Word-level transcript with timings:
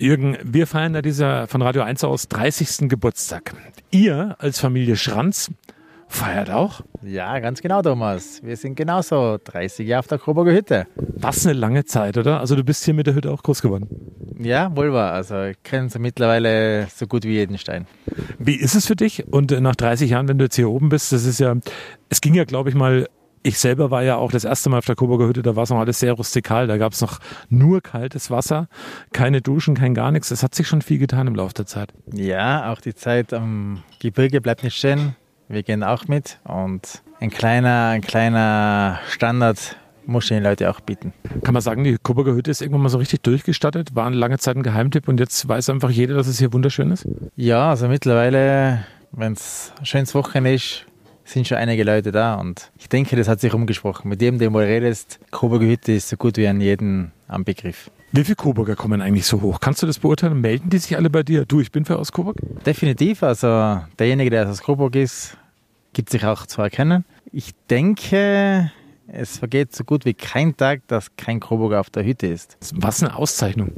Jürgen, 0.00 0.38
wir 0.44 0.68
feiern 0.68 0.94
ja 0.94 1.02
dieser 1.02 1.48
von 1.48 1.60
Radio 1.60 1.82
1 1.82 2.04
aus 2.04 2.28
30. 2.28 2.88
Geburtstag. 2.88 3.52
Ihr 3.90 4.36
als 4.38 4.60
Familie 4.60 4.94
Schranz 4.94 5.50
feiert 6.06 6.50
auch? 6.50 6.82
Ja, 7.02 7.40
ganz 7.40 7.60
genau, 7.60 7.82
Thomas. 7.82 8.40
Wir 8.44 8.56
sind 8.56 8.76
genauso 8.76 9.38
30 9.42 9.88
Jahre 9.88 9.98
auf 9.98 10.06
der 10.06 10.18
Coburger 10.18 10.52
Hütte. 10.52 10.86
Was 10.94 11.44
eine 11.44 11.58
lange 11.58 11.84
Zeit, 11.84 12.16
oder? 12.16 12.38
Also 12.38 12.54
du 12.54 12.62
bist 12.62 12.84
hier 12.84 12.94
mit 12.94 13.08
der 13.08 13.14
Hütte 13.14 13.32
auch 13.32 13.42
groß 13.42 13.60
geworden. 13.60 13.88
Ja, 14.38 14.74
wohl 14.76 14.92
wahr. 14.92 15.14
Also 15.14 15.42
ich 15.42 15.60
kenne 15.64 15.90
sie 15.90 15.98
mittlerweile 15.98 16.86
so 16.94 17.08
gut 17.08 17.24
wie 17.24 17.32
jeden 17.32 17.58
Stein. 17.58 17.88
Wie 18.38 18.54
ist 18.54 18.76
es 18.76 18.86
für 18.86 18.94
dich? 18.94 19.26
Und 19.26 19.50
äh, 19.50 19.60
nach 19.60 19.74
30 19.74 20.10
Jahren, 20.10 20.28
wenn 20.28 20.38
du 20.38 20.44
jetzt 20.44 20.54
hier 20.54 20.70
oben 20.70 20.90
bist, 20.90 21.10
das 21.10 21.24
ist 21.24 21.40
ja, 21.40 21.56
es 22.08 22.20
ging 22.20 22.34
ja, 22.34 22.44
glaube 22.44 22.68
ich, 22.68 22.76
mal 22.76 23.08
ich 23.48 23.58
selber 23.58 23.90
war 23.90 24.02
ja 24.02 24.16
auch 24.16 24.30
das 24.30 24.44
erste 24.44 24.70
Mal 24.70 24.78
auf 24.78 24.84
der 24.84 24.94
Coburger 24.94 25.26
Hütte, 25.26 25.42
da 25.42 25.56
war 25.56 25.64
es 25.64 25.70
noch 25.70 25.78
alles 25.78 25.98
sehr 25.98 26.12
rustikal. 26.12 26.66
Da 26.66 26.76
gab 26.76 26.92
es 26.92 27.00
noch 27.00 27.18
nur 27.48 27.80
kaltes 27.80 28.30
Wasser, 28.30 28.68
keine 29.12 29.40
Duschen, 29.40 29.74
kein 29.74 29.94
gar 29.94 30.12
nichts. 30.12 30.30
Es 30.30 30.42
hat 30.42 30.54
sich 30.54 30.68
schon 30.68 30.82
viel 30.82 30.98
getan 30.98 31.26
im 31.26 31.34
Laufe 31.34 31.54
der 31.54 31.66
Zeit. 31.66 31.92
Ja, 32.12 32.70
auch 32.70 32.80
die 32.80 32.94
Zeit 32.94 33.32
am 33.32 33.82
Gebirge 34.00 34.40
bleibt 34.40 34.62
nicht 34.62 34.76
stehen. 34.76 35.16
Wir 35.48 35.62
gehen 35.62 35.82
auch 35.82 36.08
mit 36.08 36.38
und 36.44 37.02
ein 37.20 37.30
kleiner, 37.30 37.88
ein 37.88 38.02
kleiner 38.02 39.00
Standard 39.08 39.76
muss 40.04 40.24
ich 40.24 40.30
den 40.30 40.42
Leuten 40.42 40.66
auch 40.66 40.80
bieten. 40.80 41.12
Kann 41.42 41.54
man 41.54 41.62
sagen, 41.62 41.84
die 41.84 41.96
Coburger 42.02 42.34
Hütte 42.34 42.50
ist 42.50 42.60
irgendwann 42.60 42.82
mal 42.82 42.88
so 42.88 42.98
richtig 42.98 43.22
durchgestattet, 43.22 43.94
war 43.94 44.06
eine 44.06 44.16
lange 44.16 44.38
Zeit 44.38 44.56
ein 44.56 44.62
Geheimtipp 44.62 45.08
und 45.08 45.20
jetzt 45.20 45.46
weiß 45.48 45.70
einfach 45.70 45.90
jeder, 45.90 46.14
dass 46.14 46.26
es 46.26 46.38
hier 46.38 46.52
wunderschön 46.52 46.90
ist? 46.90 47.06
Ja, 47.36 47.70
also 47.70 47.88
mittlerweile, 47.88 48.84
wenn 49.12 49.32
es 49.32 49.72
ein 49.78 49.86
schönes 49.86 50.14
Wochenende 50.14 50.54
ist, 50.54 50.86
sind 51.28 51.46
schon 51.46 51.58
einige 51.58 51.84
Leute 51.84 52.12
da 52.12 52.34
und 52.34 52.70
ich 52.78 52.88
denke, 52.88 53.16
das 53.16 53.28
hat 53.28 53.40
sich 53.40 53.52
umgesprochen. 53.52 54.08
Mit 54.08 54.20
dem, 54.20 54.38
dem 54.38 54.52
du 54.52 54.58
redest, 54.58 55.20
Coburger 55.30 55.66
Hütte 55.66 55.92
ist 55.92 56.08
so 56.08 56.16
gut 56.16 56.36
wie 56.36 56.46
an 56.46 56.60
jeden 56.60 57.12
am 57.28 57.44
Begriff. 57.44 57.90
Wie 58.10 58.24
viele 58.24 58.36
Coburger 58.36 58.74
kommen 58.74 59.02
eigentlich 59.02 59.26
so 59.26 59.42
hoch? 59.42 59.60
Kannst 59.60 59.82
du 59.82 59.86
das 59.86 59.98
beurteilen? 59.98 60.40
Melden 60.40 60.70
die 60.70 60.78
sich 60.78 60.96
alle 60.96 61.10
bei 61.10 61.22
dir? 61.22 61.44
Du, 61.44 61.60
ich 61.60 61.70
bin 61.70 61.84
für 61.84 61.98
aus 61.98 62.10
Coburg? 62.10 62.36
Definitiv. 62.64 63.22
Also 63.22 63.82
derjenige, 63.98 64.30
der 64.30 64.48
aus 64.48 64.62
Coburg 64.62 64.96
ist, 64.96 65.36
gibt 65.92 66.08
sich 66.08 66.24
auch 66.24 66.46
zu 66.46 66.62
erkennen. 66.62 67.04
Ich 67.32 67.50
denke, 67.68 68.72
es 69.08 69.38
vergeht 69.38 69.74
so 69.74 69.84
gut 69.84 70.06
wie 70.06 70.14
kein 70.14 70.56
Tag, 70.56 70.80
dass 70.86 71.14
kein 71.16 71.40
Coburger 71.40 71.80
auf 71.80 71.90
der 71.90 72.04
Hütte 72.04 72.28
ist. 72.28 72.56
Was 72.72 73.02
eine 73.02 73.14
Auszeichnung. 73.14 73.72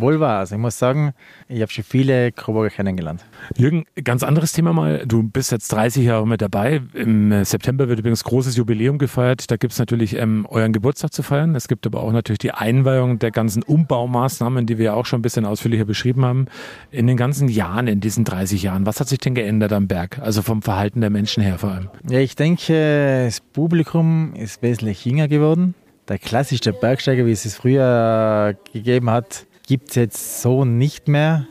Wohl 0.00 0.20
wahr. 0.20 0.38
Also 0.38 0.54
ich 0.54 0.60
muss 0.60 0.78
sagen, 0.78 1.12
ich 1.48 1.60
habe 1.60 1.70
schon 1.70 1.84
viele 1.84 2.32
Coburger 2.32 2.70
kennengelernt. 2.70 3.24
Jürgen, 3.56 3.84
ganz 4.02 4.22
anderes 4.22 4.52
Thema 4.52 4.72
mal. 4.72 5.04
Du 5.06 5.22
bist 5.22 5.52
jetzt 5.52 5.72
30 5.72 6.04
Jahre 6.04 6.26
mit 6.26 6.40
dabei. 6.40 6.80
Im 6.94 7.44
September 7.44 7.88
wird 7.88 7.98
übrigens 7.98 8.24
großes 8.24 8.56
Jubiläum 8.56 8.98
gefeiert. 8.98 9.50
Da 9.50 9.56
gibt 9.56 9.72
es 9.72 9.78
natürlich 9.78 10.16
ähm, 10.16 10.46
euren 10.48 10.72
Geburtstag 10.72 11.12
zu 11.12 11.22
feiern. 11.22 11.54
Es 11.54 11.68
gibt 11.68 11.86
aber 11.86 12.02
auch 12.02 12.12
natürlich 12.12 12.38
die 12.38 12.52
Einweihung 12.52 13.18
der 13.18 13.30
ganzen 13.30 13.62
Umbaumaßnahmen, 13.62 14.66
die 14.66 14.78
wir 14.78 14.94
auch 14.94 15.06
schon 15.06 15.20
ein 15.20 15.22
bisschen 15.22 15.44
ausführlicher 15.44 15.84
beschrieben 15.84 16.24
haben. 16.24 16.46
In 16.90 17.06
den 17.06 17.16
ganzen 17.16 17.48
Jahren, 17.48 17.86
in 17.86 18.00
diesen 18.00 18.24
30 18.24 18.62
Jahren, 18.62 18.86
was 18.86 19.00
hat 19.00 19.08
sich 19.08 19.18
denn 19.18 19.34
geändert 19.34 19.72
am 19.72 19.88
Berg? 19.88 20.18
Also 20.20 20.42
vom 20.42 20.62
Verhalten 20.62 21.00
der 21.00 21.10
Menschen 21.10 21.42
her 21.42 21.58
vor 21.58 21.70
allem. 21.70 21.90
Ja, 22.08 22.18
ich 22.18 22.36
denke, 22.36 23.24
das 23.26 23.40
Publikum 23.40 24.34
ist 24.34 24.62
wesentlich 24.62 25.04
jünger 25.04 25.28
geworden. 25.28 25.74
Der 26.08 26.18
klassische 26.18 26.72
Bergsteiger, 26.72 27.26
wie 27.26 27.32
es 27.32 27.44
es 27.44 27.56
früher 27.56 28.56
gegeben 28.72 29.08
hat, 29.08 29.46
gibt 29.72 29.88
es 29.88 29.96
jetzt 29.96 30.42
so 30.42 30.66
nicht 30.66 31.08
mehr. 31.08 31.46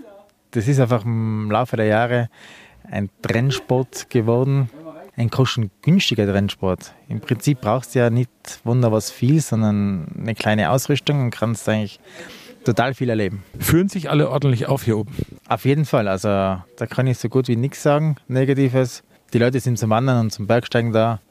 Das 0.51 0.67
ist 0.67 0.79
einfach 0.79 1.05
im 1.05 1.49
Laufe 1.49 1.75
der 1.75 1.87
Jahre 1.87 2.29
ein 2.83 3.09
Trendsport 3.23 4.11
geworden. 4.11 4.69
Ein 5.17 5.31
kostengünstiger 5.31 6.27
Trendsport. 6.27 6.93
Im 7.09 7.19
Prinzip 7.19 7.61
brauchst 7.61 7.95
du 7.95 7.99
ja 7.99 8.11
nicht 8.11 8.29
wunder 8.63 8.91
was 8.91 9.09
viel, 9.09 9.41
sondern 9.41 10.05
eine 10.15 10.35
kleine 10.35 10.69
Ausrüstung 10.69 11.19
und 11.19 11.31
kannst 11.31 11.67
eigentlich 11.67 11.99
total 12.63 12.93
viel 12.93 13.09
erleben. 13.09 13.43
Fühlen 13.57 13.89
sich 13.89 14.11
alle 14.11 14.29
ordentlich 14.29 14.67
auf 14.67 14.83
hier 14.83 14.99
oben? 14.99 15.15
Auf 15.49 15.65
jeden 15.65 15.85
Fall. 15.85 16.07
Also 16.07 16.27
da 16.27 16.87
kann 16.87 17.07
ich 17.07 17.17
so 17.17 17.27
gut 17.27 17.47
wie 17.47 17.55
nichts 17.55 17.81
sagen, 17.81 18.17
Negatives. 18.27 19.01
Die 19.33 19.39
Leute 19.39 19.59
sind 19.59 19.79
zum 19.79 19.89
Wandern 19.89 20.19
und 20.19 20.29
zum 20.29 20.45
Bergsteigen 20.45 20.91
da 20.91 21.21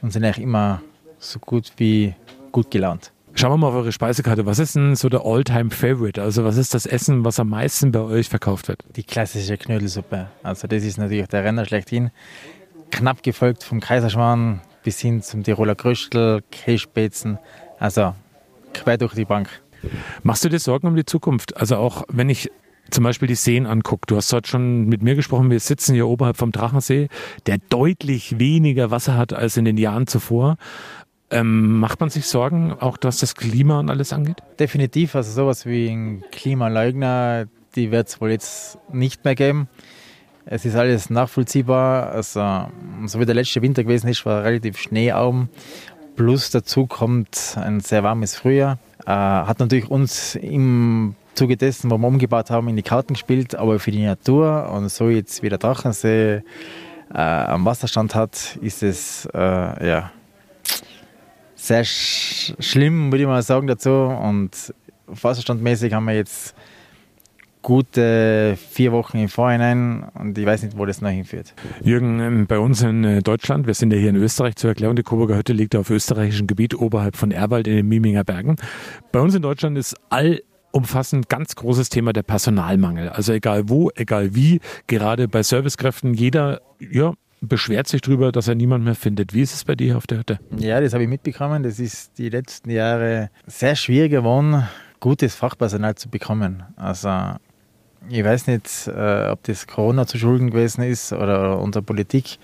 und 0.00 0.12
sind 0.12 0.24
eigentlich 0.24 0.42
immer 0.42 0.82
so 1.20 1.38
gut 1.38 1.70
wie 1.76 2.16
gut 2.50 2.72
gelaunt. 2.72 3.12
Schauen 3.34 3.52
wir 3.52 3.56
mal 3.56 3.68
auf 3.68 3.74
eure 3.74 3.92
Speisekarte. 3.92 4.46
Was 4.46 4.58
ist 4.58 4.76
denn 4.76 4.94
so 4.94 5.08
der 5.08 5.24
All-Time-Favorite? 5.24 6.20
Also 6.20 6.44
was 6.44 6.56
ist 6.56 6.74
das 6.74 6.86
Essen, 6.86 7.24
was 7.24 7.40
am 7.40 7.48
meisten 7.48 7.90
bei 7.90 8.00
euch 8.00 8.28
verkauft 8.28 8.68
wird? 8.68 8.80
Die 8.94 9.02
klassische 9.02 9.56
Knödelsuppe. 9.56 10.28
Also 10.42 10.68
das 10.68 10.84
ist 10.84 10.98
natürlich 10.98 11.26
der 11.28 11.42
Renner 11.42 11.64
schlechthin. 11.64 12.10
Knapp 12.90 13.22
gefolgt 13.22 13.64
vom 13.64 13.80
Kaiserschmarrn 13.80 14.60
bis 14.84 15.00
hin 15.00 15.22
zum 15.22 15.42
Tiroler 15.42 15.74
Kröstel, 15.74 16.42
Kässpätzen. 16.50 17.38
Also 17.78 18.14
quer 18.74 18.98
durch 18.98 19.14
die 19.14 19.24
Bank. 19.24 19.48
Machst 20.22 20.44
du 20.44 20.48
dir 20.48 20.58
Sorgen 20.58 20.86
um 20.86 20.94
die 20.94 21.04
Zukunft? 21.04 21.56
Also 21.56 21.76
auch 21.76 22.04
wenn 22.08 22.28
ich 22.28 22.50
zum 22.90 23.04
Beispiel 23.04 23.28
die 23.28 23.34
Seen 23.34 23.66
angucke. 23.66 24.02
Du 24.06 24.16
hast 24.16 24.32
heute 24.32 24.50
schon 24.50 24.84
mit 24.84 25.02
mir 25.02 25.14
gesprochen, 25.14 25.50
wir 25.50 25.60
sitzen 25.60 25.94
hier 25.94 26.06
oberhalb 26.06 26.36
vom 26.36 26.52
Drachensee, 26.52 27.08
der 27.46 27.58
deutlich 27.70 28.38
weniger 28.38 28.90
Wasser 28.90 29.16
hat 29.16 29.32
als 29.32 29.56
in 29.56 29.64
den 29.64 29.78
Jahren 29.78 30.06
zuvor. 30.06 30.56
Ähm, 31.32 31.80
macht 31.80 31.98
man 32.00 32.10
sich 32.10 32.26
Sorgen, 32.26 32.74
auch 32.78 32.98
was 33.00 33.18
das 33.18 33.34
Klima 33.34 33.80
und 33.80 33.88
alles 33.88 34.12
angeht? 34.12 34.36
Definitiv. 34.60 35.14
Also 35.14 35.32
sowas 35.32 35.64
wie 35.64 35.88
ein 35.88 36.22
Klimaleugner, 36.30 37.46
die 37.74 37.90
wird 37.90 38.08
es 38.08 38.20
wohl 38.20 38.30
jetzt 38.30 38.78
nicht 38.92 39.24
mehr 39.24 39.34
geben. 39.34 39.68
Es 40.44 40.64
ist 40.64 40.76
alles 40.76 41.08
nachvollziehbar. 41.08 42.10
Also, 42.10 42.68
so 43.06 43.18
wie 43.18 43.24
der 43.24 43.34
letzte 43.34 43.62
Winter 43.62 43.82
gewesen 43.82 44.08
ist, 44.08 44.26
war 44.26 44.44
relativ 44.44 44.78
Schnee 44.78 45.12
oben. 45.12 45.48
Plus 46.16 46.50
dazu 46.50 46.86
kommt 46.86 47.56
ein 47.56 47.80
sehr 47.80 48.02
warmes 48.02 48.36
Frühjahr. 48.36 48.78
Äh, 49.06 49.10
hat 49.10 49.58
natürlich 49.58 49.90
uns 49.90 50.34
im 50.34 51.14
Zuge 51.34 51.56
dessen, 51.56 51.90
wo 51.90 51.96
wir 51.96 52.06
umgebaut 52.06 52.50
haben, 52.50 52.68
in 52.68 52.76
die 52.76 52.82
Karten 52.82 53.14
gespielt, 53.14 53.54
aber 53.54 53.78
für 53.78 53.90
die 53.90 54.04
Natur 54.04 54.70
und 54.70 54.90
so 54.90 55.08
jetzt 55.08 55.42
wie 55.42 55.48
der 55.48 55.58
Drachensee 55.58 56.42
äh, 57.14 57.18
am 57.18 57.64
Wasserstand 57.64 58.14
hat, 58.14 58.58
ist 58.60 58.82
es 58.82 59.26
äh, 59.32 59.38
ja, 59.88 60.10
sehr 61.62 61.84
sch 61.84 62.54
schlimm, 62.58 63.12
würde 63.12 63.22
ich 63.22 63.28
mal 63.28 63.42
sagen, 63.42 63.66
dazu. 63.66 63.90
Und 63.90 64.74
wasserstandmäßig 65.06 65.92
haben 65.92 66.06
wir 66.06 66.14
jetzt 66.14 66.54
gute 67.62 68.58
vier 68.70 68.90
Wochen 68.90 69.18
im 69.18 69.28
Vorhinein 69.28 70.04
und 70.14 70.36
ich 70.36 70.44
weiß 70.44 70.64
nicht, 70.64 70.76
wo 70.76 70.84
das 70.84 71.00
noch 71.00 71.10
hinführt. 71.10 71.54
Jürgen, 71.84 72.18
ähm, 72.18 72.46
bei 72.48 72.58
uns 72.58 72.82
in 72.82 73.04
äh, 73.04 73.22
Deutschland, 73.22 73.68
wir 73.68 73.74
sind 73.74 73.92
ja 73.92 73.98
hier 74.00 74.10
in 74.10 74.16
Österreich 74.16 74.56
zur 74.56 74.70
Erklärung, 74.70 74.96
die 74.96 75.04
Coburger 75.04 75.36
Hütte 75.36 75.52
liegt 75.52 75.76
auf 75.76 75.88
österreichischem 75.88 76.48
Gebiet 76.48 76.74
oberhalb 76.74 77.16
von 77.16 77.30
Erwald 77.30 77.68
in 77.68 77.76
den 77.76 77.88
Miminger 77.88 78.24
Bergen. 78.24 78.56
Bei 79.12 79.20
uns 79.20 79.36
in 79.36 79.42
Deutschland 79.42 79.78
ist 79.78 79.94
all 80.10 80.42
umfassend 80.72 81.28
ganz 81.28 81.54
großes 81.54 81.88
Thema 81.88 82.12
der 82.12 82.24
Personalmangel. 82.24 83.10
Also 83.10 83.32
egal 83.32 83.68
wo, 83.68 83.90
egal 83.94 84.34
wie, 84.34 84.60
gerade 84.88 85.28
bei 85.28 85.44
Servicekräften, 85.44 86.14
jeder 86.14 86.62
ja, 86.80 87.12
beschwert 87.42 87.88
sich 87.88 88.00
darüber, 88.00 88.32
dass 88.32 88.48
er 88.48 88.54
niemand 88.54 88.84
mehr 88.84 88.94
findet. 88.94 89.34
Wie 89.34 89.42
ist 89.42 89.52
es 89.52 89.64
bei 89.64 89.74
dir 89.74 89.96
auf 89.96 90.06
der 90.06 90.18
Hütte? 90.18 90.38
Ja, 90.56 90.80
das 90.80 90.94
habe 90.94 91.02
ich 91.02 91.08
mitbekommen. 91.08 91.62
Das 91.62 91.78
ist 91.78 92.16
die 92.18 92.28
letzten 92.28 92.70
Jahre 92.70 93.30
sehr 93.46 93.74
schwierig 93.76 94.12
geworden, 94.12 94.66
gutes 95.00 95.34
Fachpersonal 95.34 95.96
zu 95.96 96.08
bekommen. 96.08 96.62
Also 96.76 97.10
ich 98.08 98.24
weiß 98.24 98.46
nicht, 98.46 98.88
äh, 98.88 99.28
ob 99.28 99.42
das 99.44 99.66
Corona 99.66 100.06
zu 100.06 100.18
schulden 100.18 100.50
gewesen 100.50 100.82
ist 100.82 101.12
oder 101.12 101.58
unsere 101.58 101.82
Politik. 101.82 102.38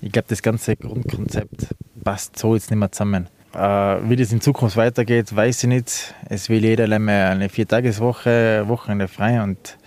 Ich 0.00 0.12
glaube, 0.12 0.28
das 0.28 0.42
ganze 0.42 0.76
Grundkonzept 0.76 1.68
passt 2.02 2.38
so 2.38 2.54
jetzt 2.54 2.70
nicht 2.70 2.78
mehr 2.78 2.92
zusammen. 2.92 3.28
Äh, 3.54 3.58
wie 3.58 4.16
das 4.16 4.32
in 4.32 4.40
Zukunft 4.40 4.76
weitergeht, 4.76 5.34
weiß 5.34 5.64
ich 5.64 5.68
nicht. 5.68 6.14
Es 6.28 6.48
will 6.48 6.64
jeder 6.64 6.84
eine 6.84 7.48
Viertageswoche, 7.48 8.64
Wochenende 8.66 9.08
frei 9.08 9.42
und 9.42 9.78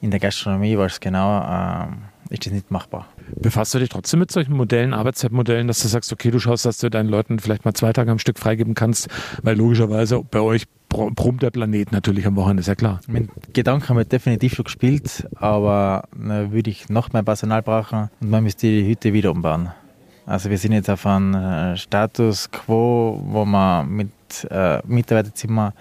in 0.00 0.10
der 0.10 0.20
Gastronomie 0.20 0.76
war 0.76 0.86
es 0.86 1.00
genau, 1.00 1.40
äh, 1.40 1.86
ist 2.30 2.46
das 2.46 2.52
nicht 2.52 2.70
machbar. 2.70 3.06
Befasst 3.36 3.74
du 3.74 3.78
dich 3.78 3.88
trotzdem 3.88 4.20
mit 4.20 4.30
solchen 4.30 4.54
Modellen, 4.54 4.94
Arbeitszeitmodellen, 4.94 5.66
dass 5.66 5.80
du 5.82 5.88
sagst, 5.88 6.12
okay, 6.12 6.30
du 6.30 6.38
schaust, 6.38 6.64
dass 6.66 6.78
du 6.78 6.90
deinen 6.90 7.08
Leuten 7.08 7.38
vielleicht 7.38 7.64
mal 7.64 7.74
zwei 7.74 7.92
Tage 7.92 8.10
am 8.10 8.18
Stück 8.18 8.38
freigeben 8.38 8.74
kannst, 8.74 9.08
weil 9.42 9.56
logischerweise 9.56 10.22
bei 10.22 10.40
euch 10.40 10.66
brummt 10.88 11.42
der 11.42 11.50
Planet 11.50 11.92
natürlich 11.92 12.26
am 12.26 12.36
Wochenende, 12.36 12.60
ist 12.60 12.68
ja 12.68 12.74
klar. 12.74 13.00
Mein 13.06 13.28
Gedanke 13.52 13.88
haben 13.88 13.96
wir 13.96 14.04
definitiv 14.04 14.54
schon 14.54 14.64
gespielt, 14.64 15.26
aber 15.36 16.04
da 16.16 16.52
würde 16.52 16.70
ich 16.70 16.88
noch 16.88 17.12
mehr 17.12 17.22
Personal 17.22 17.62
brauchen 17.62 18.10
und 18.20 18.30
man 18.30 18.44
müsste 18.44 18.66
die 18.66 18.86
Hütte 18.86 19.12
wieder 19.12 19.30
umbauen. 19.30 19.70
Also 20.26 20.50
wir 20.50 20.58
sind 20.58 20.72
jetzt 20.72 20.90
auf 20.90 21.06
einem 21.06 21.34
äh, 21.34 21.76
Status 21.76 22.50
quo, 22.50 23.22
wo 23.26 23.44
man 23.44 23.88
mit 23.88 24.10
äh, 24.50 24.80
Mitarbeiterzimmer 24.86 25.72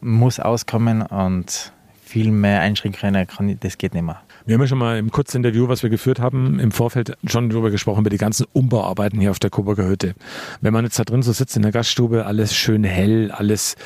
muss 0.00 0.40
auskommen 0.40 1.02
und 1.02 1.72
viel 2.12 2.30
mehr 2.30 2.60
einschränken 2.60 3.26
können, 3.26 3.58
das 3.60 3.78
geht 3.78 3.94
nicht 3.94 4.02
mehr. 4.02 4.20
Wir 4.44 4.54
haben 4.54 4.60
ja 4.60 4.66
schon 4.66 4.76
mal 4.76 4.98
im 4.98 5.10
Kurzinterview, 5.10 5.68
was 5.68 5.82
wir 5.82 5.88
geführt 5.88 6.20
haben, 6.20 6.58
im 6.58 6.70
Vorfeld 6.70 7.16
schon 7.24 7.48
darüber 7.48 7.70
gesprochen, 7.70 8.00
über 8.00 8.10
die 8.10 8.18
ganzen 8.18 8.46
Umbauarbeiten 8.52 9.18
hier 9.18 9.30
auf 9.30 9.38
der 9.38 9.48
Coburger 9.48 9.88
Hütte. 9.88 10.14
Wenn 10.60 10.74
man 10.74 10.84
jetzt 10.84 10.98
da 10.98 11.04
drin 11.04 11.22
so 11.22 11.32
sitzt 11.32 11.56
in 11.56 11.62
der 11.62 11.72
Gaststube, 11.72 12.26
alles 12.26 12.54
schön 12.54 12.84
hell, 12.84 13.30
alles 13.30 13.76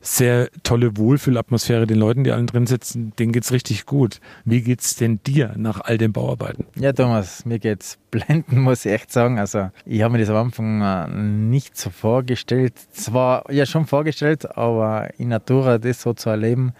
sehr 0.00 0.48
tolle 0.62 0.96
Wohlfühlatmosphäre 0.96 1.86
den 1.86 1.98
Leuten, 1.98 2.24
die 2.24 2.32
allen 2.32 2.46
drin 2.46 2.66
sitzen, 2.66 3.12
denen 3.18 3.32
geht's 3.32 3.52
richtig 3.52 3.84
gut. 3.84 4.18
Wie 4.46 4.62
geht's 4.62 4.96
denn 4.96 5.20
dir 5.26 5.52
nach 5.56 5.80
all 5.80 5.98
den 5.98 6.14
Bauarbeiten? 6.14 6.64
Ja, 6.76 6.94
Thomas, 6.94 7.44
mir 7.44 7.58
geht's 7.58 7.98
blenden, 8.10 8.60
muss 8.60 8.86
ich 8.86 8.92
echt 8.92 9.12
sagen. 9.12 9.38
Also, 9.38 9.70
ich 9.84 10.00
habe 10.00 10.12
mir 10.12 10.20
das 10.20 10.30
am 10.30 10.36
Anfang 10.36 10.80
äh, 10.80 11.08
nicht 11.08 11.76
so 11.76 11.90
vorgestellt. 11.90 12.74
Zwar 12.92 13.50
ja 13.52 13.66
schon 13.66 13.86
vorgestellt, 13.86 14.56
aber 14.56 15.10
in 15.18 15.28
Natura 15.28 15.76
das 15.76 16.00
so 16.00 16.14
zu 16.14 16.30
erleben, 16.30 16.72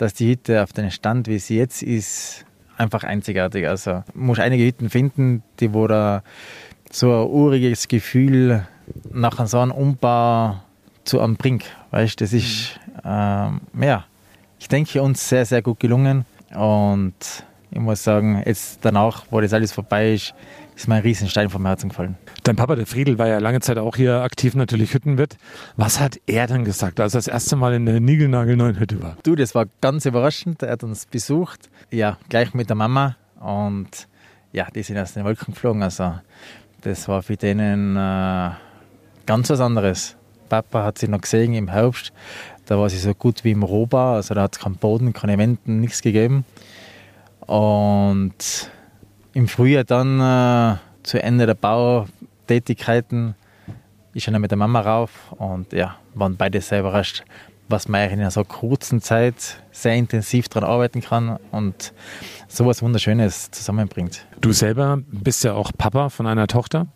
dass 0.00 0.14
die 0.14 0.30
Hütte 0.30 0.62
auf 0.62 0.72
den 0.72 0.90
Stand, 0.90 1.28
wie 1.28 1.38
sie 1.38 1.58
jetzt 1.58 1.82
ist, 1.82 2.46
einfach 2.78 3.04
einzigartig. 3.04 3.68
Also 3.68 4.02
muss 4.14 4.38
einige 4.38 4.64
Hütten 4.64 4.88
finden, 4.88 5.42
die 5.60 5.74
wo 5.74 5.86
da 5.86 6.22
so 6.90 7.12
ein 7.12 7.28
uriges 7.28 7.86
Gefühl 7.86 8.66
nach 9.12 9.46
so 9.46 9.60
einem 9.60 9.72
Umbau 9.72 10.56
zu 11.04 11.20
einem 11.20 11.36
Brink. 11.36 11.64
Weißt, 11.90 12.20
das 12.20 12.32
ist 12.32 12.80
ähm, 13.04 13.60
ja, 13.80 14.04
ich 14.58 14.68
denke 14.68 15.02
uns 15.02 15.28
sehr 15.28 15.44
sehr 15.44 15.60
gut 15.60 15.80
gelungen 15.80 16.24
und 16.54 17.14
ich 17.70 17.80
muss 17.80 18.02
sagen, 18.02 18.42
jetzt 18.44 18.80
danach, 18.82 19.24
wo 19.30 19.40
das 19.40 19.52
alles 19.52 19.72
vorbei 19.72 20.14
ist, 20.14 20.34
ist 20.74 20.88
mir 20.88 20.96
ein 20.96 21.02
Riesenstein 21.02 21.50
vom 21.50 21.66
Herzen 21.66 21.90
gefallen. 21.90 22.16
Dein 22.42 22.56
Papa, 22.56 22.74
der 22.74 22.86
Friedel, 22.86 23.18
war 23.18 23.28
ja 23.28 23.38
lange 23.38 23.60
Zeit 23.60 23.78
auch 23.78 23.96
hier 23.96 24.22
aktiv, 24.22 24.54
natürlich 24.54 24.94
Hüttenwirt. 24.94 25.36
Was 25.76 26.00
hat 26.00 26.18
er 26.26 26.46
dann 26.46 26.64
gesagt, 26.64 27.00
als 27.00 27.14
er 27.14 27.18
das 27.18 27.28
erste 27.28 27.56
Mal 27.56 27.74
in 27.74 27.86
der 27.86 28.00
niegelnagelneuen 28.00 28.78
Hütte 28.78 29.02
war? 29.02 29.16
Du, 29.22 29.36
das 29.36 29.54
war 29.54 29.66
ganz 29.80 30.06
überraschend. 30.06 30.62
Er 30.62 30.72
hat 30.72 30.82
uns 30.82 31.06
besucht, 31.06 31.68
ja, 31.90 32.18
gleich 32.28 32.54
mit 32.54 32.70
der 32.70 32.76
Mama. 32.76 33.16
Und 33.40 34.08
ja, 34.52 34.68
die 34.74 34.82
sind 34.82 34.98
aus 34.98 35.12
den 35.12 35.24
Wolken 35.24 35.54
geflogen. 35.54 35.82
Also, 35.82 36.14
das 36.80 37.06
war 37.08 37.22
für 37.22 37.36
denen 37.36 37.96
äh, 37.96 38.50
ganz 39.26 39.50
was 39.50 39.60
anderes. 39.60 40.16
Papa 40.48 40.84
hat 40.84 40.98
sie 40.98 41.08
noch 41.08 41.20
gesehen 41.20 41.54
im 41.54 41.68
Herbst. 41.68 42.12
Da 42.66 42.78
war 42.78 42.88
sie 42.88 42.98
so 42.98 43.14
gut 43.14 43.44
wie 43.44 43.52
im 43.52 43.62
Rohbau. 43.62 44.14
Also, 44.14 44.34
da 44.34 44.42
hat 44.42 44.56
es 44.56 44.62
keinen 44.62 44.76
Boden, 44.76 45.12
keine 45.12 45.38
Wänden, 45.38 45.80
nichts 45.80 46.02
gegeben. 46.02 46.44
Und 47.50 48.70
im 49.32 49.48
Frühjahr 49.48 49.82
dann 49.82 50.20
äh, 50.20 50.76
zu 51.02 51.20
Ende 51.20 51.46
der 51.46 51.54
Bautätigkeiten 51.54 53.34
ist 54.14 54.28
er 54.28 54.32
dann 54.32 54.42
mit 54.42 54.52
der 54.52 54.58
Mama 54.58 54.78
rauf 54.78 55.32
und 55.36 55.72
ja, 55.72 55.96
waren 56.14 56.36
beide 56.36 56.60
sehr 56.60 56.78
überrascht, 56.78 57.24
was 57.68 57.88
man 57.88 58.08
in 58.08 58.20
einer 58.20 58.30
so 58.30 58.44
kurzen 58.44 59.00
Zeit 59.00 59.60
sehr 59.72 59.96
intensiv 59.96 60.48
daran 60.48 60.70
arbeiten 60.70 61.00
kann 61.00 61.40
und 61.50 61.92
sowas 62.46 62.82
Wunderschönes 62.82 63.50
zusammenbringt. 63.50 64.24
Du 64.40 64.52
selber 64.52 65.00
bist 65.10 65.42
ja 65.42 65.54
auch 65.54 65.72
Papa 65.76 66.08
von 66.08 66.28
einer 66.28 66.46
Tochter, 66.46 66.86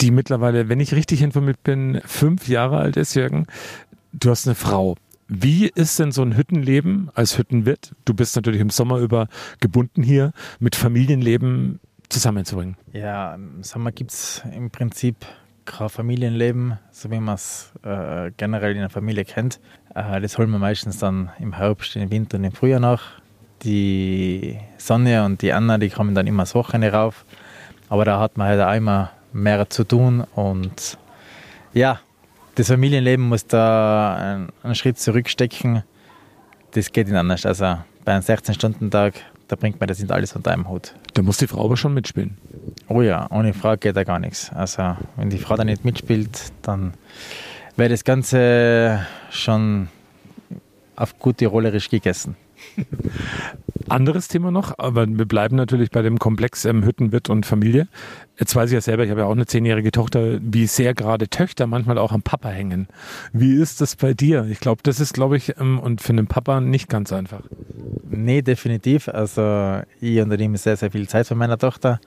die 0.00 0.10
mittlerweile, 0.10 0.70
wenn 0.70 0.80
ich 0.80 0.94
richtig 0.94 1.20
informiert 1.20 1.62
bin, 1.64 2.00
fünf 2.06 2.48
Jahre 2.48 2.78
alt 2.78 2.96
ist, 2.96 3.12
Jürgen. 3.12 3.46
Du 4.14 4.30
hast 4.30 4.46
eine 4.46 4.54
Frau. 4.54 4.96
Wie 5.32 5.68
ist 5.68 5.96
denn 6.00 6.10
so 6.10 6.22
ein 6.22 6.36
Hüttenleben 6.36 7.08
als 7.14 7.38
Hüttenwirt? 7.38 7.92
Du 8.04 8.14
bist 8.14 8.34
natürlich 8.34 8.60
im 8.60 8.68
Sommer 8.68 8.98
über 8.98 9.28
gebunden 9.60 10.02
hier, 10.02 10.32
mit 10.58 10.74
Familienleben 10.74 11.78
zusammenzubringen. 12.08 12.76
Ja, 12.92 13.36
im 13.36 13.62
Sommer 13.62 13.92
gibt 13.92 14.10
es 14.10 14.42
im 14.52 14.72
Prinzip 14.72 15.14
kein 15.66 15.88
Familienleben, 15.88 16.80
so 16.90 17.12
wie 17.12 17.20
man 17.20 17.36
es 17.36 17.70
äh, 17.84 18.32
generell 18.36 18.72
in 18.72 18.80
der 18.80 18.90
Familie 18.90 19.24
kennt. 19.24 19.60
Äh, 19.94 20.20
das 20.20 20.36
holen 20.36 20.50
wir 20.50 20.58
meistens 20.58 20.98
dann 20.98 21.30
im 21.38 21.52
Herbst, 21.52 21.94
im 21.94 22.10
Winter 22.10 22.36
und 22.36 22.42
im 22.42 22.52
Frühjahr 22.52 22.80
nach. 22.80 23.20
Die 23.62 24.58
Sonne 24.78 25.24
und 25.24 25.42
die 25.42 25.52
Anna, 25.52 25.78
die 25.78 25.90
kommen 25.90 26.16
dann 26.16 26.26
immer 26.26 26.42
das 26.42 26.56
Wochenende 26.56 26.92
rauf. 26.92 27.24
Aber 27.88 28.04
da 28.04 28.18
hat 28.18 28.36
man 28.36 28.48
halt 28.48 28.60
auch 28.60 28.74
immer 28.74 29.12
mehr 29.32 29.70
zu 29.70 29.84
tun 29.84 30.24
und 30.34 30.98
ja, 31.72 32.00
das 32.60 32.68
Familienleben 32.68 33.26
muss 33.26 33.46
da 33.46 34.42
einen, 34.62 34.74
Schritt 34.74 34.98
zurückstecken. 34.98 35.82
Das 36.72 36.92
geht 36.92 37.06
nicht 37.08 37.16
anders. 37.16 37.46
Also 37.46 37.78
bei 38.04 38.12
einem 38.12 38.22
16-Stunden-Tag, 38.22 39.14
da 39.48 39.56
bringt 39.56 39.80
man 39.80 39.88
das 39.88 39.98
nicht 39.98 40.12
alles 40.12 40.36
unter 40.36 40.50
einem 40.50 40.68
Hut. 40.68 40.94
Da 41.14 41.22
muss 41.22 41.38
die 41.38 41.46
Frau 41.46 41.64
aber 41.64 41.78
schon 41.78 41.94
mitspielen. 41.94 42.36
Oh 42.86 43.00
ja, 43.00 43.26
ohne 43.30 43.54
Frau 43.54 43.76
geht 43.76 43.96
da 43.96 44.04
gar 44.04 44.18
nichts. 44.18 44.50
Also 44.52 44.94
wenn 45.16 45.30
die 45.30 45.38
Frau 45.38 45.56
da 45.56 45.64
nicht 45.64 45.86
mitspielt, 45.86 46.52
dann 46.60 46.92
wäre 47.76 47.88
das 47.88 48.04
Ganze 48.04 49.06
schon 49.30 49.88
auf 50.96 51.18
gute 51.18 51.46
rollerisch 51.46 51.88
gegessen. 51.88 52.36
Anderes 53.90 54.28
Thema 54.28 54.50
noch, 54.50 54.78
aber 54.78 55.06
wir 55.08 55.26
bleiben 55.26 55.56
natürlich 55.56 55.90
bei 55.90 56.02
dem 56.02 56.18
Komplex 56.18 56.64
ähm, 56.64 56.84
Hüttenwirt 56.84 57.28
und 57.28 57.46
Familie. 57.46 57.88
Jetzt 58.38 58.54
weiß 58.54 58.70
ich 58.70 58.74
ja 58.74 58.80
selber, 58.80 59.04
ich 59.04 59.10
habe 59.10 59.20
ja 59.20 59.26
auch 59.26 59.32
eine 59.32 59.46
zehnjährige 59.46 59.90
Tochter, 59.90 60.38
wie 60.40 60.66
sehr 60.66 60.94
gerade 60.94 61.28
Töchter 61.28 61.66
manchmal 61.66 61.98
auch 61.98 62.12
am 62.12 62.22
Papa 62.22 62.48
hängen. 62.48 62.88
Wie 63.32 63.54
ist 63.54 63.80
das 63.80 63.96
bei 63.96 64.14
dir? 64.14 64.46
Ich 64.50 64.60
glaube, 64.60 64.82
das 64.82 65.00
ist, 65.00 65.14
glaube 65.14 65.36
ich, 65.36 65.58
ähm, 65.58 65.78
und 65.78 66.00
für 66.00 66.10
einen 66.10 66.26
Papa 66.26 66.60
nicht 66.60 66.88
ganz 66.88 67.12
einfach. 67.12 67.42
Nee, 68.08 68.42
definitiv. 68.42 69.08
Also 69.08 69.80
ich 70.00 70.20
unternehme 70.20 70.56
sehr, 70.58 70.76
sehr 70.76 70.90
viel 70.90 71.08
Zeit 71.08 71.26
für 71.26 71.34
meine 71.34 71.58
Tochter. 71.58 72.00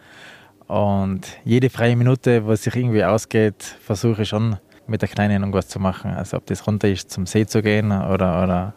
Und 0.67 1.21
jede 1.43 1.69
freie 1.69 1.95
Minute, 1.95 2.47
was 2.47 2.63
sich 2.63 2.75
irgendwie 2.75 3.03
ausgeht, 3.03 3.63
versuche 3.81 4.23
ich 4.23 4.29
schon 4.29 4.57
mit 4.87 5.01
der 5.01 5.09
Kleinen 5.09 5.41
irgendwas 5.41 5.67
zu 5.67 5.79
machen. 5.79 6.11
Also 6.11 6.37
ob 6.37 6.45
das 6.45 6.65
runter 6.67 6.89
ist, 6.89 7.11
zum 7.11 7.25
See 7.25 7.45
zu 7.45 7.61
gehen 7.61 7.91
oder, 7.91 8.43
oder 8.43 8.73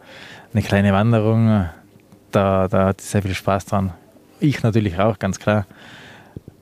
eine 0.53 0.61
kleine 0.61 0.93
Wanderung, 0.93 1.67
da, 2.37 2.67
da 2.67 2.85
hat 2.85 3.01
sie 3.01 3.07
sehr 3.07 3.23
viel 3.23 3.33
Spaß 3.33 3.65
dran. 3.65 3.93
Ich 4.39 4.61
natürlich 4.61 4.99
auch, 4.99 5.17
ganz 5.17 5.39
klar. 5.39 5.65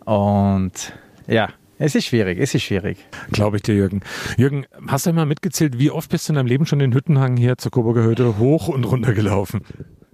Und 0.06 0.94
ja, 1.28 1.50
es 1.78 1.96
ist 1.96 2.06
schwierig, 2.06 2.40
es 2.40 2.56
ist 2.56 2.64
schwierig. 2.64 2.98
Glaube 3.32 3.58
ich 3.58 3.64
dir, 3.64 3.76
Jürgen. 3.76 4.02
Jürgen, 4.38 4.66
hast 4.88 5.06
du 5.06 5.10
einmal 5.10 5.26
mitgezählt, 5.26 5.78
wie 5.78 5.92
oft 5.92 6.10
bist 6.10 6.30
du 6.30 6.32
in 6.32 6.36
deinem 6.36 6.48
Leben 6.48 6.66
schon 6.66 6.80
den 6.80 6.94
Hüttenhang 6.94 7.36
hier 7.36 7.58
zur 7.58 7.72
Coburger 7.72 8.04
Hütte 8.04 8.38
hoch 8.38 8.70
und 8.70 8.86
runter 8.86 9.14
gelaufen? 9.14 9.66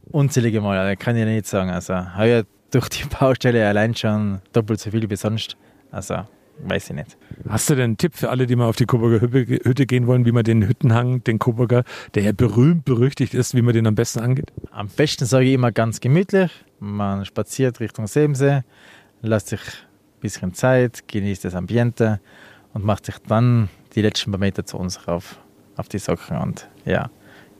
Unzählige 0.09 0.61
Mal, 0.61 0.97
kann 0.97 1.15
ich 1.15 1.25
nicht 1.25 1.45
sagen. 1.45 1.69
Also 1.69 1.93
heuer 2.17 2.43
durch 2.71 2.89
die 2.89 3.03
Baustelle 3.05 3.67
allein 3.67 3.95
schon 3.95 4.41
doppelt 4.53 4.79
so 4.79 4.89
viel 4.89 5.07
wie 5.09 5.15
sonst. 5.15 5.57
Also 5.91 6.25
weiß 6.59 6.89
ich 6.89 6.95
nicht. 6.95 7.17
Hast 7.49 7.69
du 7.69 7.75
denn 7.75 7.83
einen 7.83 7.97
Tipp 7.97 8.15
für 8.15 8.29
alle, 8.29 8.47
die 8.47 8.55
mal 8.55 8.67
auf 8.67 8.75
die 8.75 8.85
Coburger 8.85 9.21
Hütte 9.21 9.85
gehen 9.85 10.07
wollen, 10.07 10.25
wie 10.25 10.31
man 10.31 10.43
den 10.43 10.67
Hüttenhang, 10.67 11.23
den 11.23 11.39
Coburger, 11.39 11.83
der 12.13 12.23
ja 12.23 12.31
berühmt 12.31 12.85
berüchtigt 12.85 13.33
ist, 13.33 13.55
wie 13.55 13.61
man 13.61 13.73
den 13.73 13.87
am 13.87 13.95
besten 13.95 14.19
angeht? 14.19 14.51
Am 14.71 14.87
besten 14.87 15.25
sage 15.25 15.45
ich 15.45 15.53
immer 15.53 15.71
ganz 15.71 15.99
gemütlich. 15.99 16.51
Man 16.79 17.25
spaziert 17.25 17.79
Richtung 17.79 18.07
Sebensee, 18.07 18.61
lässt 19.21 19.47
sich 19.49 19.61
ein 19.61 20.19
bisschen 20.21 20.53
Zeit, 20.53 21.07
genießt 21.07 21.45
das 21.45 21.55
Ambiente 21.55 22.19
und 22.73 22.85
macht 22.85 23.05
sich 23.05 23.15
dann 23.27 23.69
die 23.95 24.01
letzten 24.01 24.31
paar 24.31 24.39
Meter 24.39 24.65
zu 24.65 24.77
uns 24.77 25.07
rauf 25.07 25.39
auf 25.75 25.89
die 25.89 25.99
Socken. 25.99 26.37
Und 26.37 26.69
ja, 26.85 27.09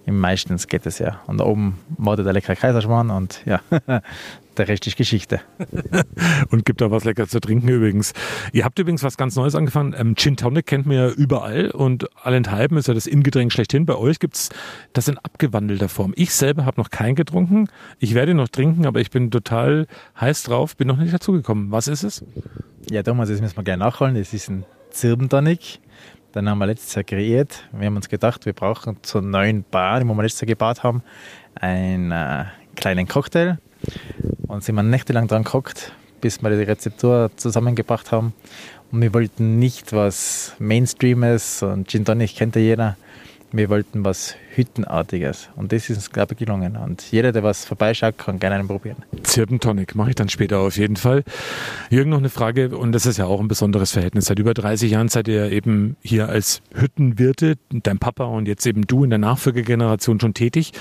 meistens 0.06 0.68
geht 0.68 0.86
es 0.86 1.00
ja. 1.00 1.22
Und 1.28 1.40
da 1.40 1.46
oben 1.46 1.80
wartet 1.98 2.26
der 2.26 2.34
leckere 2.34 2.56
Kaiserschmarrn 2.56 3.10
und 3.10 3.44
ja, 3.46 3.62
der 4.58 4.68
Rest 4.68 4.88
ist 4.88 4.98
Geschichte. 4.98 5.42
und 6.52 6.66
gibt 6.66 6.82
da 6.82 6.92
was 6.92 7.04
lecker 7.04 7.28
zu 7.28 7.40
trinken 7.40 7.68
übrigens. 7.70 8.14
Ihr 8.52 8.66
habt 8.66 8.78
übrigens 8.80 9.04
was 9.04 9.18
ganz 9.18 9.36
Neues 9.36 9.56
angefangen. 9.56 9.96
Ähm, 9.98 10.16
Gin 10.16 10.38
Tonic 10.38 10.68
kennt 10.68 10.86
man 10.86 10.98
ja 10.98 11.10
überall 11.10 11.72
und 11.72 12.08
allenthalben 12.26 12.78
ist 12.78 12.88
ja 12.88 12.94
das 12.94 13.08
Ingetränk 13.08 13.52
schlechthin. 13.52 13.86
Bei 13.86 13.96
euch 13.96 14.20
gibt 14.20 14.36
es 14.36 14.50
das 14.94 15.08
in 15.08 15.18
abgewandelter 15.18 15.90
Form. 15.90 16.14
Ich 16.16 16.34
selber 16.34 16.66
habe 16.66 16.80
noch 16.82 16.90
keinen 16.90 17.16
getrunken. 17.16 17.68
Ich 18.00 18.14
werde 18.14 18.34
noch 18.34 18.50
trinken, 18.50 18.86
aber 18.86 19.00
ich 19.00 19.10
bin 19.10 19.32
total 19.32 19.88
heiß 20.20 20.44
drauf, 20.44 20.76
bin 20.76 20.88
noch 20.88 20.98
nicht 20.98 21.14
dazugekommen. 21.14 21.72
Was 21.72 21.88
ist 21.88 22.04
es? 22.04 22.24
Ja, 22.90 23.04
Thomas, 23.04 23.30
das 23.30 23.42
müssen 23.42 23.58
wir 23.58 23.64
gleich 23.64 23.78
nachholen. 23.78 24.16
Das 24.16 24.34
ist 24.34 24.50
ein 24.50 24.66
Zirbentonic. 24.90 25.80
Den 26.36 26.50
haben 26.50 26.60
wir 26.60 26.68
letztes 26.68 26.96
Jahr 26.96 27.04
kreiert. 27.04 27.68
Wir 27.74 27.88
haben 27.88 27.96
uns 27.98 28.08
gedacht, 28.08 28.46
wir 28.46 28.54
brauchen 28.54 28.98
zur 29.02 29.22
neuen 29.22 29.66
Bar, 29.70 30.00
die 30.00 30.06
wir 30.06 30.22
letztes 30.22 30.42
Jahr 30.42 30.48
gebaut 30.48 30.84
haben, 30.84 31.04
einen 31.56 32.12
äh, 32.12 32.46
kleinen 32.76 33.08
Cocktail. 33.08 33.58
Und 34.52 34.66
sind 34.66 34.76
wir 34.76 34.84
nächtelang 34.84 35.30
dran 35.30 35.46
gekocht, 35.46 35.94
bis 36.20 36.44
wir 36.44 36.50
die 36.50 36.64
Rezeptur 36.64 37.32
zusammengebracht 37.38 38.12
haben. 38.12 38.34
Und 38.92 39.02
wir 39.02 39.14
wollten 39.14 39.60
nicht 39.60 39.94
was 39.94 40.56
Mainstreames 40.60 41.64
und 41.64 41.88
Gin 41.88 42.04
Tonic 42.04 42.36
kennt 42.36 42.58
ja 42.58 42.62
jeder. 42.62 42.98
Wir 43.54 43.70
wollten 43.70 44.04
was 44.04 44.36
Hüttenartiges. 44.54 45.48
Und 45.56 45.72
das 45.72 45.90
ist 45.90 45.96
uns, 45.96 46.10
glaube 46.10 46.34
ich, 46.34 46.40
gelungen. 46.40 46.76
Und 46.76 47.02
jeder, 47.12 47.32
der 47.32 47.44
was 47.44 47.64
vorbeischaut, 47.64 48.18
kann 48.18 48.40
gerne 48.40 48.56
einen 48.56 48.68
probieren. 48.68 48.98
Zirpentonic 49.24 49.96
mache 49.96 50.10
ich 50.10 50.16
dann 50.16 50.28
später 50.28 50.60
auf 50.60 50.78
jeden 50.78 50.98
Fall. 50.98 51.24
Jürgen, 51.90 52.10
noch 52.10 52.18
eine 52.18 52.30
Frage. 52.30 52.78
Und 52.78 52.92
das 52.92 53.06
ist 53.06 53.18
ja 53.18 53.28
auch 53.28 53.40
ein 53.40 53.48
besonderes 53.48 53.94
Verhältnis. 53.94 54.26
Seit 54.26 54.40
über 54.40 54.54
30 54.54 54.92
Jahren 54.92 55.08
seid 55.08 55.30
ihr 55.30 55.50
eben 55.50 55.96
hier 56.02 56.28
als 56.28 56.62
Hüttenwirte, 56.74 57.56
dein 57.70 58.00
Papa 58.00 58.26
und 58.26 58.50
jetzt 58.50 58.66
eben 58.66 58.86
du 58.86 59.06
in 59.06 59.12
der 59.12 59.20
Nachfolgegeneration 59.20 60.20
schon 60.20 60.34
tätig 60.34 60.74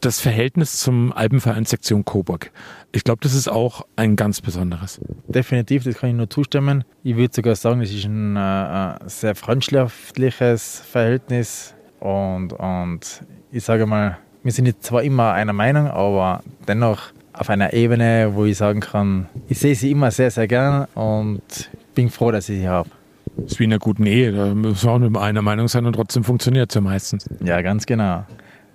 das 0.00 0.20
Verhältnis 0.20 0.78
zum 0.78 1.12
Alpenverein 1.12 1.64
Sektion 1.64 2.04
Coburg. 2.04 2.50
Ich 2.92 3.04
glaube, 3.04 3.20
das 3.22 3.34
ist 3.34 3.48
auch 3.48 3.86
ein 3.96 4.16
ganz 4.16 4.40
besonderes. 4.40 5.00
Definitiv, 5.26 5.84
das 5.84 5.96
kann 5.96 6.10
ich 6.10 6.16
nur 6.16 6.30
zustimmen. 6.30 6.84
Ich 7.02 7.16
würde 7.16 7.34
sogar 7.34 7.56
sagen, 7.56 7.80
es 7.80 7.92
ist 7.92 8.04
ein 8.04 8.36
äh, 8.36 8.90
äh, 8.90 8.94
sehr 9.06 9.34
freundschaftliches 9.34 10.82
Verhältnis 10.90 11.74
und, 12.00 12.52
und 12.52 13.24
ich 13.50 13.64
sage 13.64 13.86
mal, 13.86 14.18
wir 14.42 14.52
sind 14.52 14.66
jetzt 14.66 14.84
zwar 14.84 15.02
immer 15.02 15.32
einer 15.32 15.52
Meinung, 15.52 15.88
aber 15.88 16.42
dennoch 16.66 17.12
auf 17.32 17.50
einer 17.50 17.72
Ebene, 17.72 18.30
wo 18.34 18.44
ich 18.44 18.56
sagen 18.56 18.80
kann, 18.80 19.28
ich 19.48 19.58
sehe 19.58 19.74
sie 19.74 19.90
immer 19.90 20.10
sehr, 20.10 20.30
sehr 20.30 20.48
gern 20.48 20.86
und 20.94 21.70
bin 21.94 22.08
froh, 22.08 22.30
dass 22.30 22.48
ich 22.48 22.60
sie 22.60 22.68
habe. 22.68 22.90
Das 23.36 23.52
ist 23.52 23.60
wie 23.60 23.64
in 23.64 23.72
einer 23.72 23.78
guten 23.78 24.06
Ehe, 24.06 24.32
da 24.32 24.54
muss 24.54 24.82
man 24.84 24.94
auch 24.94 25.08
nur 25.10 25.22
einer 25.22 25.42
Meinung 25.42 25.68
sein 25.68 25.86
und 25.86 25.92
trotzdem 25.92 26.24
funktioniert 26.24 26.70
es 26.70 26.74
ja 26.74 26.80
meistens. 26.80 27.28
Ja, 27.44 27.62
ganz 27.62 27.86
genau. 27.86 28.24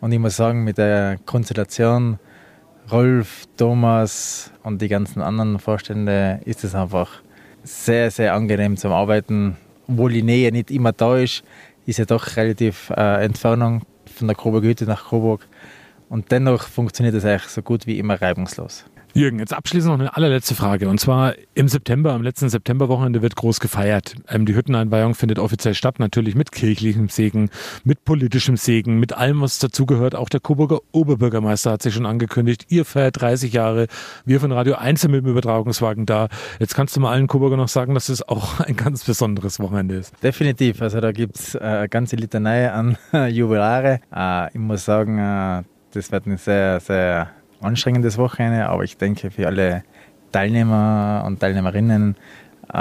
Und 0.03 0.11
ich 0.11 0.19
muss 0.19 0.35
sagen, 0.35 0.65
mit 0.65 0.77
der 0.77 1.17
Konstellation 1.25 2.19
Rolf, 2.91 3.45
Thomas 3.55 4.51
und 4.61 4.81
die 4.81 4.89
ganzen 4.89 5.21
anderen 5.21 5.59
Vorstände 5.59 6.41
ist 6.43 6.65
es 6.65 6.75
einfach 6.75 7.21
sehr, 7.63 8.11
sehr 8.11 8.33
angenehm 8.33 8.75
zum 8.75 8.91
Arbeiten. 8.91 9.55
Obwohl 9.87 10.11
die 10.11 10.21
Nähe 10.21 10.51
nicht 10.51 10.71
immer 10.71 10.91
da 10.91 11.15
ist, 11.15 11.45
ist 11.85 11.99
ja 11.99 12.03
doch 12.03 12.35
relativ 12.35 12.89
äh, 12.89 13.23
Entfernung 13.23 13.83
von 14.13 14.27
der 14.27 14.35
Coburg 14.35 14.65
Hütte 14.65 14.83
nach 14.83 15.07
Coburg. 15.07 15.47
Und 16.09 16.29
dennoch 16.33 16.63
funktioniert 16.63 17.15
es 17.15 17.23
eigentlich 17.23 17.43
so 17.43 17.61
gut 17.61 17.87
wie 17.87 17.97
immer 17.97 18.21
reibungslos. 18.21 18.83
Jürgen, 19.15 19.37
jetzt 19.37 19.53
abschließend 19.53 19.93
noch 19.93 19.99
eine 19.99 20.15
allerletzte 20.15 20.55
Frage. 20.55 20.89
Und 20.89 20.99
zwar 20.99 21.35
im 21.53 21.67
September, 21.67 22.13
am 22.13 22.23
letzten 22.23 22.49
Septemberwochenende 22.49 23.21
wird 23.21 23.35
groß 23.35 23.59
gefeiert. 23.59 24.15
Ähm, 24.27 24.47
die 24.47 24.55
Hütteneinweihung 24.55 25.13
findet 25.13 25.37
offiziell 25.37 25.75
statt, 25.75 25.99
natürlich 25.99 26.33
mit 26.33 26.51
kirchlichem 26.51 27.09
Segen, 27.09 27.51
mit 27.83 28.05
politischem 28.05 28.57
Segen, 28.57 28.99
mit 28.99 29.13
allem, 29.13 29.41
was 29.41 29.59
dazugehört. 29.59 30.15
Auch 30.15 30.29
der 30.29 30.39
Coburger 30.39 30.79
Oberbürgermeister 30.93 31.73
hat 31.73 31.83
sich 31.83 31.93
schon 31.93 32.07
angekündigt. 32.07 32.65
Ihr 32.69 32.85
feiert 32.85 33.21
30 33.21 33.53
Jahre, 33.53 33.85
wir 34.25 34.39
von 34.39 34.51
Radio 34.51 34.75
1 34.75 35.07
mit 35.09 35.23
dem 35.23 35.27
Übertragungswagen 35.27 36.07
da. 36.07 36.27
Jetzt 36.59 36.73
kannst 36.73 36.95
du 36.95 36.99
mal 36.99 37.11
allen 37.11 37.27
Coburger 37.27 37.57
noch 37.57 37.67
sagen, 37.67 37.93
dass 37.93 38.09
es 38.09 38.27
auch 38.27 38.59
ein 38.65 38.75
ganz 38.75 39.03
besonderes 39.03 39.59
Wochenende 39.59 39.93
ist. 39.93 40.11
Definitiv. 40.23 40.81
Also 40.81 41.01
da 41.01 41.11
gibt 41.11 41.35
es 41.35 41.53
äh, 41.53 41.59
eine 41.59 41.89
ganze 41.89 42.15
Litanei 42.15 42.71
an 42.71 42.97
Jubilare. 43.29 43.99
Äh, 44.11 44.47
ich 44.47 44.59
muss 44.59 44.85
sagen, 44.85 45.19
äh, 45.19 45.61
das 45.93 46.11
wird 46.11 46.25
eine 46.25 46.39
sehr, 46.39 46.79
sehr 46.79 47.29
anstrengendes 47.65 48.17
Wochenende, 48.17 48.67
aber 48.67 48.83
ich 48.83 48.97
denke 48.97 49.31
für 49.31 49.47
alle 49.47 49.83
Teilnehmer 50.31 51.23
und 51.25 51.39
Teilnehmerinnen 51.39 52.15
äh, 52.73 52.77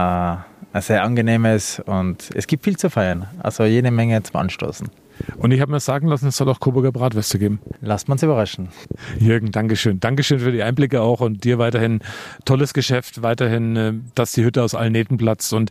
ein 0.75 0.81
sehr 0.81 1.05
angenehmes 1.05 1.81
und 1.85 2.31
es 2.35 2.47
gibt 2.47 2.65
viel 2.65 2.77
zu 2.77 2.91
feiern. 2.91 3.27
Also 3.41 3.65
jede 3.65 3.91
Menge 3.91 4.23
zum 4.23 4.41
Anstoßen. 4.41 4.89
Und 5.37 5.53
ich 5.53 5.61
habe 5.61 5.71
mir 5.71 5.81
sagen 5.81 6.09
lassen, 6.09 6.29
es 6.29 6.37
soll 6.37 6.49
auch 6.49 6.59
Coburger 6.59 6.91
Bratwürste 6.91 7.39
geben. 7.39 7.61
Lasst 7.81 8.09
uns 8.09 8.23
überraschen. 8.23 8.69
Jürgen, 9.19 9.53
Dankeschön. 9.53 10.01
Dankeschön 10.01 10.41
für 10.41 10.51
die 10.51 10.62
Einblicke 10.62 11.01
auch 11.03 11.21
und 11.21 11.45
dir 11.45 11.59
weiterhin 11.59 12.01
tolles 12.45 12.75
Geschäft, 12.75 13.23
weiterhin, 13.23 13.77
äh, 13.77 13.93
dass 14.15 14.33
die 14.33 14.45
Hütte 14.45 14.62
aus 14.62 14.75
allen 14.75 14.93
Nähten 14.93 15.19
platzt. 15.19 15.53
Und 15.53 15.71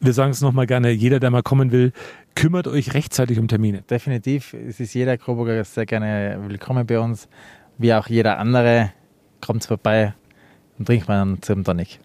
wir 0.00 0.12
sagen 0.12 0.30
es 0.30 0.42
nochmal 0.42 0.66
gerne, 0.66 0.90
jeder, 0.90 1.18
der 1.18 1.30
mal 1.30 1.42
kommen 1.42 1.72
will, 1.72 1.92
kümmert 2.34 2.68
euch 2.68 2.94
rechtzeitig 2.94 3.38
um 3.38 3.48
Termine. 3.48 3.82
Definitiv. 3.82 4.54
Es 4.54 4.78
ist 4.80 4.92
jeder 4.94 5.16
Coburger 5.16 5.64
sehr 5.64 5.86
gerne 5.86 6.38
willkommen 6.46 6.86
bei 6.86 7.00
uns 7.00 7.28
wie 7.78 7.94
auch 7.94 8.06
jeder 8.06 8.38
andere, 8.38 8.92
kommt 9.40 9.64
vorbei 9.64 10.14
und 10.78 10.86
trinkt 10.86 11.08
mal 11.08 11.20
einen 11.20 11.42
zum 11.42 11.64
Tonic. 11.64 12.00